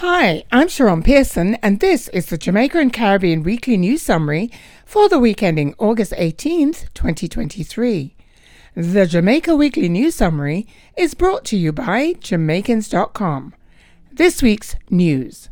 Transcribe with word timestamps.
Hi, 0.00 0.44
I'm 0.52 0.68
Sharon 0.68 1.02
Pearson, 1.02 1.56
and 1.56 1.80
this 1.80 2.06
is 2.10 2.26
the 2.26 2.38
Jamaica 2.38 2.78
and 2.78 2.92
Caribbean 2.92 3.42
Weekly 3.42 3.76
News 3.76 4.00
Summary 4.00 4.48
for 4.86 5.08
the 5.08 5.18
week 5.18 5.42
ending 5.42 5.74
August 5.76 6.12
18th, 6.12 6.94
2023. 6.94 8.14
The 8.76 9.06
Jamaica 9.06 9.56
Weekly 9.56 9.88
News 9.88 10.14
Summary 10.14 10.68
is 10.96 11.14
brought 11.14 11.44
to 11.46 11.56
you 11.56 11.72
by 11.72 12.12
Jamaicans.com. 12.12 13.54
This 14.12 14.40
week's 14.40 14.76
news 14.88 15.48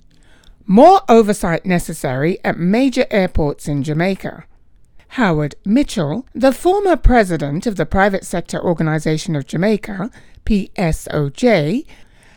More 0.65 1.01
oversight 1.09 1.67
necessary 1.67 2.39
at 2.45 2.57
major 2.57 3.07
airports 3.11 3.67
in 3.67 3.83
Jamaica. 3.83 4.45
Howard 5.09 5.57
Mitchell, 5.65 6.25
the 6.37 6.53
former 6.53 6.97
president 6.97 7.67
of 7.67 7.75
the 7.75 7.85
Private 7.85 8.25
Sector 8.25 8.63
Organization 8.63 9.35
of 9.35 9.49
Jamaica, 9.49 10.09
PSOJ, 10.45 11.85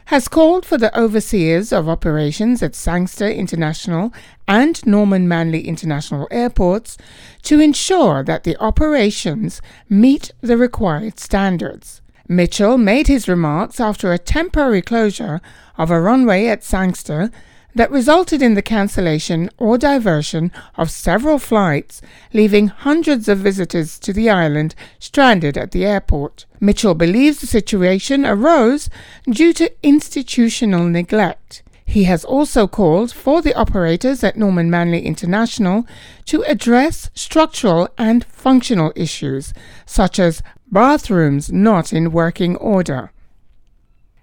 has 0.09 0.27
called 0.27 0.65
for 0.65 0.75
the 0.75 0.99
overseers 0.99 1.71
of 1.71 1.87
operations 1.87 2.63
at 2.63 2.73
Sangster 2.73 3.29
International 3.29 4.11
and 4.47 4.83
Norman 4.83 5.27
Manley 5.27 5.67
International 5.67 6.27
airports 6.31 6.97
to 7.43 7.61
ensure 7.61 8.23
that 8.23 8.43
the 8.43 8.57
operations 8.57 9.61
meet 9.87 10.31
the 10.41 10.57
required 10.57 11.19
standards. 11.19 12.01
Mitchell 12.27 12.79
made 12.79 13.05
his 13.05 13.27
remarks 13.27 13.79
after 13.79 14.11
a 14.11 14.17
temporary 14.17 14.81
closure 14.81 15.41
of 15.77 15.91
a 15.91 16.01
runway 16.01 16.47
at 16.47 16.63
Sangster 16.63 17.29
that 17.75 17.91
resulted 17.91 18.41
in 18.41 18.55
the 18.55 18.61
cancellation 18.61 19.49
or 19.57 19.77
diversion 19.77 20.51
of 20.75 20.89
several 20.89 21.39
flights, 21.39 22.01
leaving 22.33 22.67
hundreds 22.67 23.27
of 23.27 23.39
visitors 23.39 23.99
to 23.99 24.11
the 24.11 24.29
island 24.29 24.75
stranded 24.99 25.57
at 25.57 25.71
the 25.71 25.85
airport. 25.85 26.45
Mitchell 26.59 26.95
believes 26.95 27.39
the 27.39 27.47
situation 27.47 28.25
arose 28.25 28.89
due 29.29 29.53
to 29.53 29.71
institutional 29.83 30.85
neglect. 30.85 31.63
He 31.85 32.03
has 32.03 32.23
also 32.23 32.67
called 32.67 33.11
for 33.11 33.41
the 33.41 33.55
operators 33.55 34.23
at 34.23 34.37
Norman 34.37 34.69
Manley 34.69 35.05
International 35.05 35.87
to 36.25 36.43
address 36.43 37.09
structural 37.15 37.89
and 37.97 38.25
functional 38.25 38.93
issues, 38.95 39.53
such 39.87 40.19
as 40.19 40.43
bathrooms 40.71 41.51
not 41.51 41.91
in 41.91 42.11
working 42.11 42.55
order. 42.57 43.11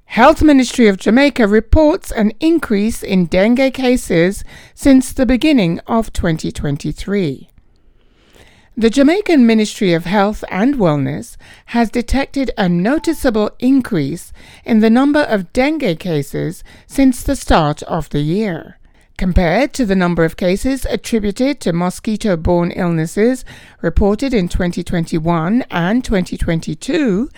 Health 0.07 0.41
Ministry 0.41 0.89
of 0.89 0.97
Jamaica 0.97 1.47
reports 1.47 2.11
an 2.11 2.33
increase 2.41 3.03
in 3.03 3.27
dengue 3.27 3.75
cases 3.75 4.45
since 4.75 5.13
the 5.13 5.27
beginning 5.27 5.79
of 5.87 6.13
2023. 6.13 7.51
The 8.79 8.91
Jamaican 8.91 9.47
Ministry 9.47 9.93
of 9.93 10.05
Health 10.05 10.43
and 10.51 10.77
Wellness 10.77 11.37
has 11.67 11.91
detected 11.91 12.51
a 12.57 12.69
noticeable 12.69 13.51
increase 13.59 14.33
in 14.65 14.81
the 14.81 14.91
number 14.91 15.21
of 15.21 15.53
dengue 15.53 15.99
cases 15.99 16.65
since 16.87 17.23
the 17.23 17.37
start 17.37 17.83
of 17.83 18.09
the 18.11 18.21
year. 18.21 18.79
Compared 19.19 19.73
to 19.73 19.87
the 19.87 19.97
number 19.97 20.25
of 20.25 20.37
cases 20.37 20.87
attributed 20.91 21.59
to 21.61 21.73
mosquito 21.73 22.37
borne 22.37 22.71
illnesses 22.71 23.45
reported 23.81 24.35
in 24.35 24.49
2021 24.49 25.65
and 25.71 26.05
2022, 26.05 27.31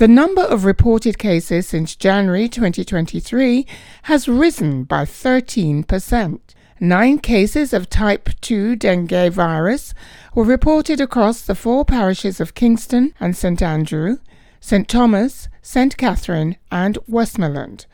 the 0.00 0.08
number 0.08 0.40
of 0.40 0.64
reported 0.64 1.18
cases 1.18 1.66
since 1.66 1.94
January 1.94 2.48
2023 2.48 3.66
has 4.04 4.26
risen 4.26 4.82
by 4.84 5.04
13%. 5.04 6.40
Nine 6.80 7.18
cases 7.18 7.74
of 7.74 7.90
type 7.90 8.30
2 8.40 8.76
dengue 8.76 9.30
virus 9.30 9.92
were 10.34 10.44
reported 10.44 11.02
across 11.02 11.42
the 11.42 11.54
four 11.54 11.84
parishes 11.84 12.40
of 12.40 12.54
Kingston 12.54 13.12
and 13.20 13.36
St 13.36 13.60
Andrew, 13.60 14.16
St 14.58 14.88
Thomas, 14.88 15.50
St 15.60 15.94
Catherine, 15.98 16.56
and 16.72 16.96
Westmoreland. 17.06 17.84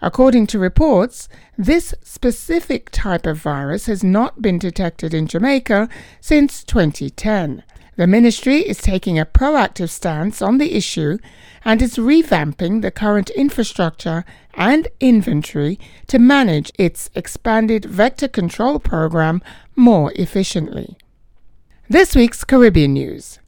According 0.00 0.46
to 0.48 0.58
reports, 0.60 1.28
this 1.58 1.92
specific 2.04 2.90
type 2.90 3.26
of 3.26 3.38
virus 3.38 3.86
has 3.86 4.04
not 4.04 4.40
been 4.40 4.60
detected 4.60 5.12
in 5.12 5.26
Jamaica 5.26 5.88
since 6.20 6.62
2010. 6.62 7.64
The 8.00 8.06
ministry 8.06 8.66
is 8.66 8.78
taking 8.78 9.18
a 9.18 9.26
proactive 9.26 9.90
stance 9.90 10.40
on 10.40 10.56
the 10.56 10.74
issue 10.74 11.18
and 11.66 11.82
is 11.82 11.96
revamping 11.96 12.80
the 12.80 12.90
current 12.90 13.28
infrastructure 13.28 14.24
and 14.54 14.88
inventory 15.00 15.78
to 16.06 16.18
manage 16.18 16.72
its 16.78 17.10
expanded 17.14 17.84
vector 17.84 18.26
control 18.26 18.78
program 18.78 19.42
more 19.76 20.14
efficiently. 20.16 20.96
This 21.90 22.16
week's 22.16 22.42
Caribbean 22.42 22.94
news. 22.94 23.38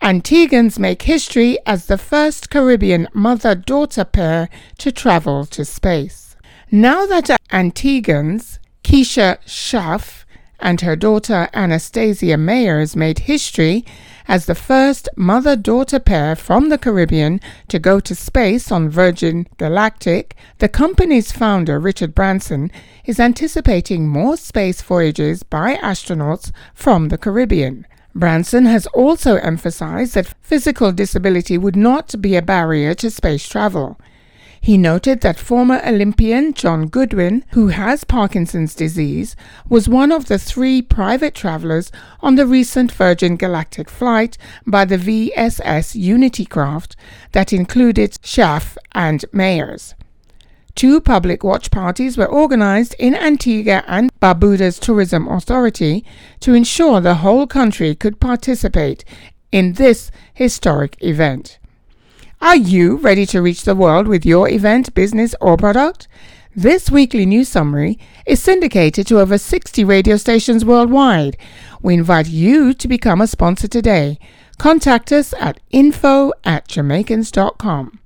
Antiguans 0.00 0.78
make 0.78 1.02
history 1.02 1.58
as 1.66 1.84
the 1.84 1.98
first 1.98 2.48
Caribbean 2.48 3.06
mother 3.12 3.54
daughter 3.54 4.06
pair 4.06 4.48
to 4.78 4.92
travel 4.92 5.44
to 5.44 5.62
space. 5.62 6.36
Now 6.70 7.04
that 7.04 7.38
Antiguans, 7.50 8.60
Keisha 8.82 9.40
Schaff, 9.44 10.23
and 10.60 10.80
her 10.80 10.96
daughter 10.96 11.48
Anastasia 11.52 12.36
Mayers 12.36 12.96
made 12.96 13.20
history 13.20 13.84
as 14.26 14.46
the 14.46 14.54
first 14.54 15.08
mother 15.16 15.56
daughter 15.56 15.98
pair 15.98 16.34
from 16.34 16.68
the 16.68 16.78
Caribbean 16.78 17.40
to 17.68 17.78
go 17.78 18.00
to 18.00 18.14
space 18.14 18.72
on 18.72 18.88
Virgin 18.88 19.46
Galactic, 19.58 20.34
the 20.58 20.68
company's 20.68 21.30
founder, 21.30 21.78
Richard 21.78 22.14
Branson, 22.14 22.70
is 23.04 23.20
anticipating 23.20 24.08
more 24.08 24.36
space 24.36 24.80
voyages 24.80 25.42
by 25.42 25.76
astronauts 25.76 26.52
from 26.74 27.08
the 27.08 27.18
Caribbean. 27.18 27.86
Branson 28.14 28.64
has 28.64 28.86
also 28.88 29.36
emphasized 29.36 30.14
that 30.14 30.34
physical 30.40 30.92
disability 30.92 31.58
would 31.58 31.76
not 31.76 32.14
be 32.20 32.36
a 32.36 32.42
barrier 32.42 32.94
to 32.94 33.10
space 33.10 33.46
travel. 33.46 33.98
He 34.64 34.78
noted 34.78 35.20
that 35.20 35.38
former 35.38 35.82
Olympian 35.84 36.54
John 36.54 36.86
Goodwin, 36.86 37.44
who 37.50 37.68
has 37.68 38.02
Parkinson's 38.02 38.74
disease, 38.74 39.36
was 39.68 39.90
one 39.90 40.10
of 40.10 40.24
the 40.24 40.38
three 40.38 40.80
private 40.80 41.34
travelers 41.34 41.92
on 42.20 42.36
the 42.36 42.46
recent 42.46 42.90
Virgin 42.90 43.36
Galactic 43.36 43.90
flight 43.90 44.38
by 44.66 44.86
the 44.86 44.96
VSS 44.96 45.94
Unity 45.96 46.46
craft 46.46 46.96
that 47.32 47.52
included 47.52 48.16
Schaff 48.22 48.78
and 48.92 49.26
Mayers. 49.34 49.92
Two 50.74 50.98
public 50.98 51.44
watch 51.44 51.70
parties 51.70 52.16
were 52.16 52.24
organized 52.24 52.96
in 52.98 53.14
Antigua 53.14 53.84
and 53.86 54.10
Barbuda's 54.18 54.78
Tourism 54.78 55.28
Authority 55.28 56.06
to 56.40 56.54
ensure 56.54 57.02
the 57.02 57.16
whole 57.16 57.46
country 57.46 57.94
could 57.94 58.18
participate 58.18 59.04
in 59.52 59.74
this 59.74 60.10
historic 60.32 60.96
event. 61.02 61.58
Are 62.40 62.56
you 62.56 62.96
ready 62.96 63.26
to 63.26 63.40
reach 63.40 63.64
the 63.64 63.74
world 63.74 64.06
with 64.06 64.26
your 64.26 64.48
event, 64.48 64.94
business, 64.94 65.34
or 65.40 65.56
product? 65.56 66.08
This 66.54 66.90
weekly 66.90 67.26
news 67.26 67.48
summary 67.48 67.98
is 68.26 68.42
syndicated 68.42 69.06
to 69.08 69.18
over 69.18 69.38
60 69.38 69.82
radio 69.84 70.16
stations 70.16 70.64
worldwide. 70.64 71.36
We 71.80 71.94
invite 71.94 72.28
you 72.28 72.74
to 72.74 72.88
become 72.88 73.20
a 73.20 73.26
sponsor 73.26 73.66
today. 73.68 74.18
Contact 74.58 75.10
us 75.10 75.32
at 75.40 75.60
info 75.70 76.32
at 76.44 76.68
jamaicans.com. 76.68 77.98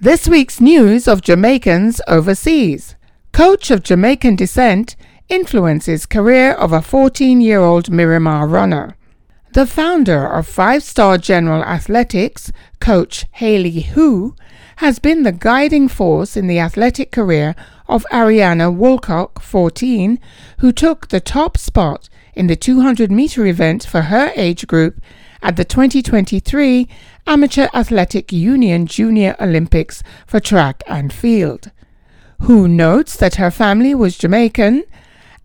This 0.00 0.28
week's 0.28 0.60
news 0.60 1.08
of 1.08 1.22
Jamaicans 1.22 2.00
overseas. 2.06 2.96
Coach 3.32 3.70
of 3.70 3.82
Jamaican 3.82 4.36
descent 4.36 4.94
influences 5.28 6.06
career 6.06 6.52
of 6.52 6.72
a 6.72 6.82
14 6.82 7.40
year 7.40 7.60
old 7.60 7.90
Miramar 7.90 8.46
runner. 8.46 8.97
The 9.58 9.66
founder 9.66 10.24
of 10.24 10.46
Five 10.46 10.84
Star 10.84 11.18
General 11.18 11.64
Athletics, 11.64 12.52
Coach 12.78 13.26
Haley 13.32 13.80
Hu, 13.80 14.36
has 14.76 15.00
been 15.00 15.24
the 15.24 15.32
guiding 15.32 15.88
force 15.88 16.36
in 16.36 16.46
the 16.46 16.60
athletic 16.60 17.10
career 17.10 17.56
of 17.88 18.06
Ariana 18.12 18.72
Woolcock, 18.72 19.42
14, 19.42 20.20
who 20.58 20.70
took 20.70 21.08
the 21.08 21.18
top 21.18 21.56
spot 21.58 22.08
in 22.36 22.46
the 22.46 22.54
200 22.54 23.10
meter 23.10 23.46
event 23.46 23.84
for 23.84 24.02
her 24.02 24.30
age 24.36 24.68
group 24.68 25.00
at 25.42 25.56
the 25.56 25.64
2023 25.64 26.86
Amateur 27.26 27.66
Athletic 27.74 28.30
Union 28.32 28.86
Junior 28.86 29.34
Olympics 29.40 30.04
for 30.24 30.38
track 30.38 30.84
and 30.86 31.12
field. 31.12 31.72
Hu 32.42 32.68
notes 32.68 33.16
that 33.16 33.34
her 33.34 33.50
family 33.50 33.92
was 33.92 34.16
Jamaican 34.16 34.84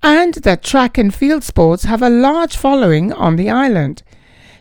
and 0.03 0.33
that 0.35 0.61
track 0.61 0.97
and 0.97 1.15
field 1.15 1.43
sports 1.43 1.85
have 1.85 2.01
a 2.01 2.09
large 2.09 2.57
following 2.57 3.13
on 3.13 3.37
the 3.37 3.49
island. 3.49 4.03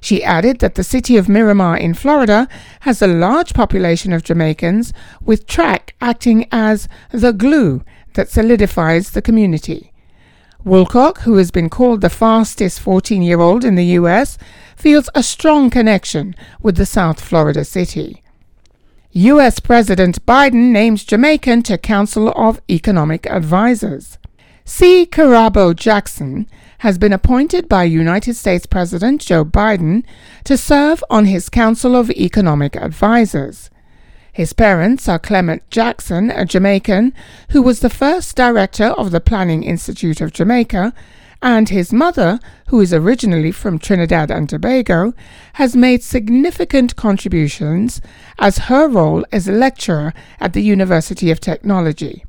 She 0.01 0.25
added 0.25 0.61
that 0.61 0.77
the 0.77 0.85
city 0.85 1.17
of 1.17 1.29
Miramar 1.29 1.77
in 1.77 1.95
Florida 1.95 2.49
has 2.81 3.03
a 3.03 3.07
large 3.07 3.53
population 3.53 4.13
of 4.13 4.25
Jamaicans, 4.25 4.93
with 5.21 5.47
track 5.47 5.95
acting 6.01 6.47
as 6.51 6.89
the 7.11 7.33
glue 7.33 7.85
that 8.15 8.29
solidifies 8.29 9.11
the 9.11 9.23
community. 9.23 9.93
Woolcock, 10.65 11.19
who 11.19 11.37
has 11.37 11.51
been 11.51 11.69
called 11.69 12.01
the 12.01 12.11
fastest 12.11 12.79
14 12.81 13.23
year 13.23 13.41
old 13.41 13.65
in 13.65 13.75
the 13.75 13.87
U.S., 14.01 14.39
feels 14.77 15.09
a 15.15 15.23
strong 15.23 15.71
connection 15.71 16.35
with 16.61 16.77
the 16.77 16.87
South 16.87 17.21
Florida 17.21 17.65
city. 17.65 18.23
U.S. 19.11 19.59
President 19.59 20.25
Biden 20.25 20.71
names 20.71 21.05
Jamaican 21.05 21.63
to 21.65 21.79
Council 21.79 22.29
of 22.31 22.61
Economic 22.71 23.27
Advisers. 23.27 24.19
C. 24.65 25.07
Kirabo 25.07 25.75
Jackson 25.75 26.47
has 26.79 26.97
been 26.97 27.13
appointed 27.13 27.69
by 27.69 27.83
United 27.83 28.35
States 28.35 28.65
President 28.65 29.21
Joe 29.21 29.45
Biden 29.45 30.05
to 30.45 30.57
serve 30.57 31.03
on 31.11 31.25
his 31.25 31.49
Council 31.49 31.97
of 31.97 32.11
Economic 32.13 32.77
Advisers. 32.77 33.71
His 34.33 34.53
parents 34.53 35.09
are 35.09 35.19
Clement 35.19 35.69
Jackson, 35.69 36.31
a 36.31 36.45
Jamaican 36.45 37.13
who 37.51 37.61
was 37.61 37.81
the 37.81 37.91
first 37.91 38.37
director 38.37 38.87
of 38.87 39.11
the 39.11 39.21
Planning 39.21 39.65
Institute 39.65 40.21
of 40.21 40.33
Jamaica, 40.33 40.95
and 41.43 41.69
his 41.69 41.93
mother, 41.93 42.39
who 42.69 42.81
is 42.81 42.95
originally 42.95 43.51
from 43.51 43.81
Trinidad 43.81 44.31
and 44.31 44.49
Tobago, 44.49 45.13
has 45.55 45.75
made 45.75 46.05
significant 46.05 46.95
contributions 46.95 48.01
as 48.39 48.59
her 48.59 48.89
role 48.89 49.25
as 49.33 49.49
a 49.49 49.53
lecturer 49.53 50.15
at 50.39 50.53
the 50.53 50.63
University 50.63 51.33
of 51.33 51.41
Technology. 51.41 52.25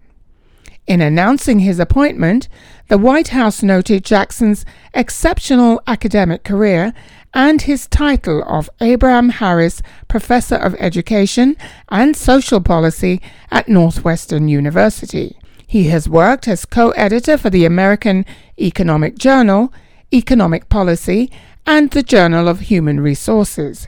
In 0.86 1.02
announcing 1.02 1.60
his 1.60 1.80
appointment, 1.80 2.50
the 2.90 2.98
White 2.98 3.30
House 3.30 3.64
noted 3.64 4.04
Jackson's 4.04 4.66
exceptional 4.94 5.82
academic 5.88 6.44
career 6.44 6.94
and 7.34 7.62
his 7.62 7.88
title 7.88 8.44
of 8.44 8.70
Abraham 8.82 9.30
Harris 9.30 9.82
Professor 10.08 10.56
of 10.56 10.76
Education 10.80 11.56
and 11.90 12.16
Social 12.16 12.60
Policy 12.60 13.22
at 13.50 13.70
Northwestern 13.70 14.50
University. 14.50 15.38
He 15.66 15.86
has 15.86 16.10
worked 16.10 16.48
as 16.48 16.66
co 16.66 16.92
editor 16.92 17.38
for 17.38 17.50
the 17.50 17.66
American 17.66 18.26
Economic 18.60 19.18
Journal, 19.18 19.74
Economic 20.14 20.70
Policy, 20.70 21.32
and 21.66 21.90
the 21.92 22.04
Journal 22.04 22.48
of 22.48 22.60
Human 22.60 23.00
Resources. 23.00 23.88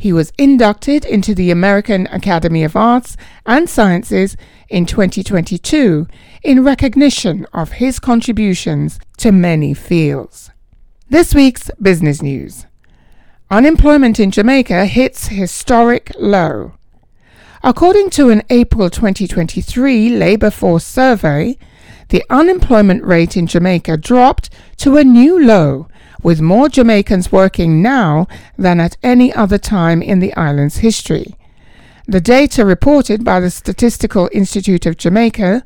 He 0.00 0.12
was 0.12 0.32
inducted 0.38 1.04
into 1.04 1.34
the 1.34 1.50
American 1.50 2.06
Academy 2.06 2.62
of 2.62 2.76
Arts 2.76 3.16
and 3.44 3.68
Sciences 3.68 4.36
in 4.68 4.86
2022 4.86 6.06
in 6.44 6.62
recognition 6.62 7.48
of 7.52 7.72
his 7.72 7.98
contributions 7.98 9.00
to 9.16 9.32
many 9.32 9.74
fields. 9.74 10.52
This 11.08 11.34
week's 11.34 11.68
business 11.82 12.22
news. 12.22 12.66
Unemployment 13.50 14.20
in 14.20 14.30
Jamaica 14.30 14.86
hits 14.86 15.26
historic 15.26 16.12
low. 16.16 16.74
According 17.64 18.10
to 18.10 18.30
an 18.30 18.44
April 18.50 18.90
2023 18.90 20.10
labor 20.10 20.50
force 20.50 20.84
survey, 20.84 21.58
the 22.08 22.24
unemployment 22.30 23.04
rate 23.04 23.36
in 23.36 23.46
Jamaica 23.46 23.96
dropped 23.96 24.50
to 24.78 24.96
a 24.96 25.04
new 25.04 25.42
low, 25.44 25.88
with 26.22 26.40
more 26.40 26.68
Jamaicans 26.68 27.30
working 27.30 27.80
now 27.82 28.26
than 28.56 28.80
at 28.80 28.96
any 29.02 29.32
other 29.32 29.58
time 29.58 30.02
in 30.02 30.18
the 30.18 30.34
island's 30.34 30.78
history. 30.78 31.36
The 32.06 32.20
data 32.20 32.64
reported 32.64 33.24
by 33.24 33.40
the 33.40 33.50
Statistical 33.50 34.28
Institute 34.32 34.86
of 34.86 34.96
Jamaica, 34.96 35.64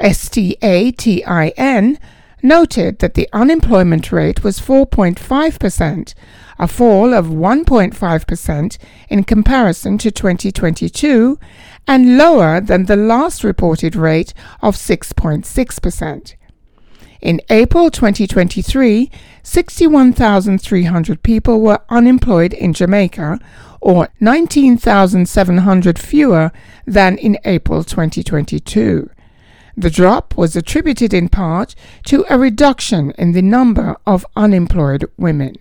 STATIN, 0.00 1.98
noted 2.42 2.98
that 3.00 3.14
the 3.14 3.28
unemployment 3.32 4.12
rate 4.12 4.44
was 4.44 4.60
4.5%, 4.60 6.14
a 6.58 6.68
fall 6.68 7.14
of 7.14 7.26
1.5% 7.26 8.78
in 9.08 9.24
comparison 9.24 9.98
to 9.98 10.10
2022, 10.10 11.38
and 11.88 12.18
lower 12.18 12.60
than 12.60 12.84
the 12.84 12.96
last 12.96 13.42
reported 13.42 13.96
rate 13.96 14.34
of 14.60 14.76
6.6%. 14.76 16.34
In 17.20 17.40
April 17.50 17.90
2023, 17.90 19.10
61,300 19.42 21.22
people 21.24 21.60
were 21.60 21.80
unemployed 21.88 22.52
in 22.52 22.72
Jamaica, 22.72 23.40
or 23.80 24.08
19,700 24.20 25.98
fewer 25.98 26.52
than 26.86 27.16
in 27.16 27.38
April 27.44 27.82
2022. 27.82 29.10
The 29.76 29.90
drop 29.90 30.36
was 30.36 30.54
attributed 30.54 31.14
in 31.14 31.28
part 31.28 31.74
to 32.06 32.24
a 32.28 32.38
reduction 32.38 33.12
in 33.12 33.32
the 33.32 33.42
number 33.42 33.96
of 34.06 34.26
unemployed 34.36 35.04
women. 35.16 35.56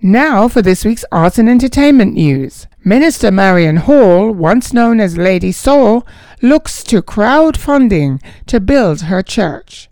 Now 0.00 0.46
for 0.46 0.62
this 0.62 0.84
week's 0.84 1.04
arts 1.10 1.38
and 1.38 1.48
entertainment 1.48 2.14
news. 2.14 2.68
Minister 2.84 3.32
Marion 3.32 3.78
Hall, 3.78 4.30
once 4.30 4.72
known 4.72 5.00
as 5.00 5.18
Lady 5.18 5.50
Saw, 5.50 6.02
looks 6.40 6.84
to 6.84 7.02
crowdfunding 7.02 8.22
to 8.46 8.60
build 8.60 9.02
her 9.02 9.22
church. 9.22 9.90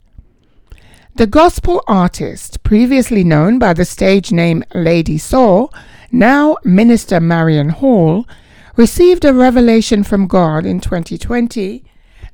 The 1.17 1.26
gospel 1.26 1.82
artist, 1.88 2.62
previously 2.62 3.25
known 3.25 3.58
by 3.58 3.73
the 3.73 3.85
stage 3.85 4.31
name 4.31 4.62
Lady 4.75 5.19
Saw, 5.19 5.69
now 6.12 6.56
Minister 6.62 7.19
Marion 7.19 7.70
Hall, 7.70 8.29
received 8.76 9.25
a 9.25 9.35
revelation 9.35 10.05
from 10.05 10.29
God 10.29 10.64
in 10.64 10.79
2020 10.79 11.82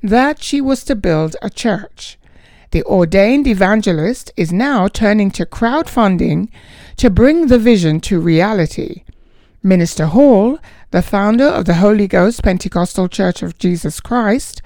that 0.03 0.43
she 0.43 0.61
was 0.61 0.83
to 0.83 0.95
build 0.95 1.35
a 1.41 1.49
church. 1.49 2.19
The 2.73 2.83
ordained 2.85 3.45
evangelist 3.45 4.31
is 4.35 4.51
now 4.51 4.87
turning 4.87 5.29
to 5.33 5.45
crowdfunding 5.45 6.49
to 6.97 7.11
bring 7.11 7.45
the 7.45 7.59
vision 7.59 7.99
to 7.99 8.19
reality. 8.19 9.03
Minister 9.61 10.07
Hall, 10.07 10.57
the 10.89 11.03
founder 11.03 11.45
of 11.45 11.65
the 11.65 11.75
Holy 11.75 12.07
Ghost 12.07 12.41
Pentecostal 12.41 13.07
Church 13.09 13.43
of 13.43 13.59
Jesus 13.59 13.99
Christ, 13.99 14.63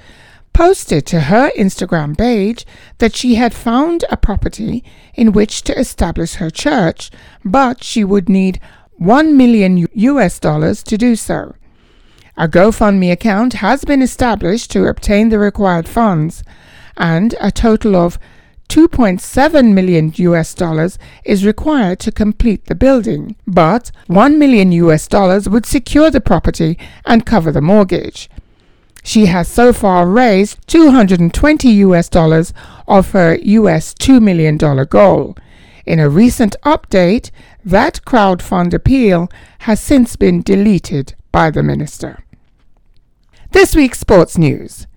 posted 0.54 1.06
to 1.07 1.19
her 1.19 1.51
Instagram 1.57 2.18
page 2.18 2.65
that 3.00 3.13
she 3.13 3.36
had 3.36 3.54
found 3.54 4.06
a 4.10 4.15
property 4.15 4.86
in 5.13 5.33
which 5.33 5.63
to 5.63 5.77
establish 5.77 6.36
her 6.36 6.50
church, 6.50 7.12
but 7.44 7.83
she 7.83 8.06
would 8.06 8.30
need 8.30 8.62
1 8.94 9.36
million 9.36 9.86
US 9.94 10.39
dollars 10.39 10.81
to 10.83 10.98
do 10.98 11.18
so. 11.18 11.56
A 12.38 12.48
GoFundMe 12.48 13.12
account 13.12 13.56
has 13.56 13.83
been 13.83 14.01
established 14.01 14.71
to 14.71 14.86
obtain 14.86 15.27
the 15.27 15.39
required 15.39 15.89
funds, 15.89 16.42
and 16.97 17.35
a 17.39 17.51
total 17.51 17.95
of 17.95 18.19
2.7 18.69 19.73
million 19.73 20.11
US 20.15 20.53
dollars 20.53 20.99
is 21.23 21.45
required 21.45 21.99
to 21.99 22.11
complete 22.11 22.65
the 22.65 22.75
building, 22.75 23.35
but 23.47 23.91
1 24.07 24.38
million 24.38 24.71
US 24.73 25.07
dollars 25.07 25.47
would 25.47 25.65
secure 25.65 26.11
the 26.11 26.19
property 26.19 26.77
and 27.05 27.25
cover 27.25 27.51
the 27.51 27.61
mortgage. 27.61 28.29
She 29.03 29.27
has 29.27 29.47
so 29.47 29.71
far 29.71 30.05
raised 30.05 30.67
220 30.67 31.69
US 31.69 32.09
dollars 32.09 32.53
of 32.88 33.11
her 33.11 33.35
US 33.41 33.93
$2 33.93 34.21
million 34.21 34.57
goal. 34.57 35.38
In 35.85 36.00
a 36.00 36.09
recent 36.09 36.57
update, 36.65 37.31
that 37.63 38.01
crowdfund 38.05 38.73
appeal 38.73 39.29
has 39.59 39.79
since 39.79 40.17
been 40.17 40.41
deleted 40.41 41.15
by 41.31 41.50
the 41.50 41.63
minister. 41.63 42.25
This 43.51 43.73
week's 43.73 44.00
sports 44.00 44.38
news. 44.38 44.88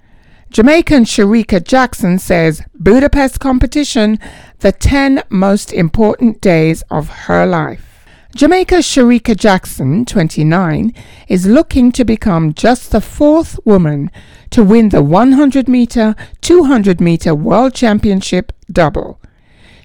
Jamaican 0.51 1.05
Shericka 1.05 1.63
Jackson 1.63 2.19
says 2.19 2.61
Budapest 2.75 3.39
competition 3.39 4.19
the 4.59 4.73
10 4.73 5.23
most 5.31 5.73
important 5.73 6.41
days 6.41 6.83
of 6.91 7.09
her 7.09 7.47
life. 7.47 8.05
Jamaica's 8.35 8.85
Shericka 8.85 9.37
Jackson, 9.37 10.05
29, 10.05 10.93
is 11.29 11.47
looking 11.47 11.93
to 11.93 12.05
become 12.05 12.53
just 12.53 12.91
the 12.91 13.01
fourth 13.01 13.61
woman 13.65 14.11
to 14.51 14.65
win 14.65 14.89
the 14.89 15.05
100 15.05 15.69
meter, 15.69 16.17
200 16.41 17.01
meter 17.01 17.33
World 17.33 17.73
Championship 17.73 18.53
double. 18.73 19.21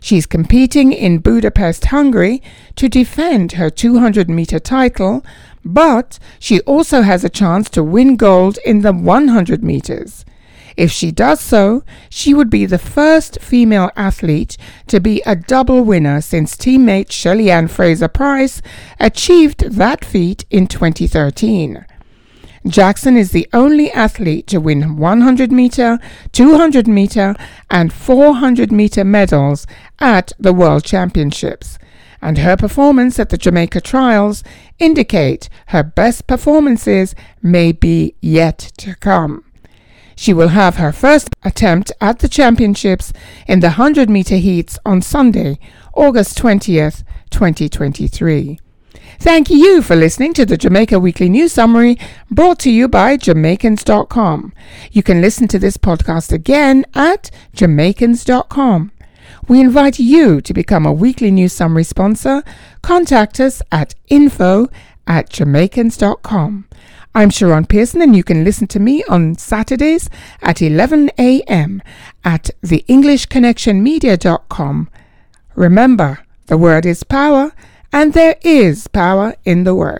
She's 0.02 0.26
competing 0.26 0.94
in 0.94 1.20
Budapest, 1.20 1.86
Hungary 1.86 2.42
to 2.76 2.90
defend 2.90 3.52
her 3.52 3.70
200 3.70 4.32
meter 4.32 4.58
title, 4.58 5.24
but 5.64 6.18
she 6.40 6.60
also 6.62 7.04
has 7.04 7.24
a 7.24 7.30
chance 7.30 7.70
to 7.70 7.84
win 7.84 8.16
gold 8.16 8.58
in 8.66 8.82
the 8.82 8.94
100 8.94 9.64
meters. 9.64 10.26
If 10.78 10.92
she 10.92 11.12
does 11.12 11.40
so, 11.40 11.84
she 12.10 12.34
would 12.34 12.50
be 12.50 12.66
the 12.66 12.78
first 12.78 13.40
female 13.42 13.92
athlete 13.96 14.58
to 14.88 15.00
be 15.00 15.22
a 15.26 15.36
double 15.36 15.84
winner 15.84 16.20
since 16.20 16.58
teammate 16.58 17.12
Shelly 17.12 17.50
Ann 17.50 17.68
Fraser 17.68 18.10
Pryce 18.10 18.62
achieved 19.00 19.72
that 19.72 20.04
feat 20.04 20.46
in 20.50 20.68
2013. 20.68 21.86
Jackson 22.68 23.16
is 23.16 23.32
the 23.32 23.48
only 23.54 23.92
athlete 23.92 24.48
to 24.48 24.60
win 24.60 24.98
100 24.98 25.52
meter, 25.52 26.00
200 26.32 26.88
meter, 26.88 27.36
and 27.70 27.94
400 27.94 28.72
meter 28.72 29.04
medals 29.04 29.68
at 30.00 30.34
the 30.40 30.52
World 30.52 30.84
Championships, 30.84 31.78
and 32.22 32.40
her 32.40 32.58
performance 32.58 33.20
at 33.20 33.30
the 33.30 33.38
Jamaica 33.38 33.82
Trials 33.82 34.44
indicate 34.80 35.48
her 35.68 35.84
best 35.84 36.26
performances 36.26 37.14
may 37.42 37.72
be 37.72 38.16
yet 38.20 38.72
to 38.80 38.96
come. 38.96 39.45
She 40.16 40.34
will 40.34 40.50
have 40.50 40.78
her 40.78 40.92
first 40.92 41.30
attempt 41.44 41.92
at 42.00 42.20
the 42.20 42.30
championships 42.30 43.14
in 43.48 43.60
the 43.60 43.72
100 43.72 44.10
meter 44.10 44.38
heats 44.38 44.80
on 44.86 45.02
Sunday, 45.02 45.60
August 45.94 46.38
20th, 46.38 47.04
2023. 47.30 48.60
Thank 49.20 49.50
you 49.50 49.82
for 49.82 49.96
listening 49.96 50.34
to 50.34 50.46
the 50.46 50.58
Jamaica 50.58 51.00
Weekly 51.00 51.30
News 51.30 51.54
Summary 51.54 51.98
brought 52.30 52.60
to 52.60 52.72
you 52.72 52.88
by 52.88 53.18
Jamaicans.com. 53.18 54.54
You 54.92 55.04
can 55.04 55.22
listen 55.22 55.48
to 55.50 55.60
this 55.60 55.78
podcast 55.78 56.32
again 56.32 56.86
at 56.94 57.32
Jamaicans.com. 57.54 58.92
We 59.48 59.62
invite 59.62 60.00
you 60.00 60.42
to 60.42 60.54
become 60.54 60.86
a 60.86 60.94
weekly 60.94 61.32
news 61.32 61.54
summary 61.54 61.84
sponsor. 61.84 62.44
Contact 62.82 63.40
us 63.40 63.62
at 63.72 63.94
info 64.08 64.70
at 65.08 65.30
Jamaicans.com. 65.30 66.68
I'm 67.18 67.30
Sharon 67.30 67.66
Pearson, 67.66 68.02
and 68.02 68.14
you 68.14 68.26
can 68.26 68.44
listen 68.44 68.68
to 68.68 68.78
me 68.78 69.02
on 69.06 69.38
Saturdays 69.38 70.10
at 70.42 70.62
11 70.62 71.12
a.m. 71.18 71.82
at 72.26 72.50
theenglishconnectionmedia.com. 72.62 74.90
Remember, 75.56 76.20
the 76.48 76.58
word 76.58 76.86
is 76.86 77.06
power, 77.06 77.54
and 77.94 78.12
there 78.12 78.36
is 78.42 78.88
power 78.88 79.34
in 79.46 79.64
the 79.64 79.74
word. 79.74 79.94